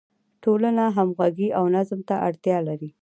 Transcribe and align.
ټولنه 0.43 0.83
همغږي 0.97 1.49
او 1.57 1.63
نظم 1.75 1.99
ته 2.09 2.15
اړتیا 2.27 2.57
لري. 2.67 2.89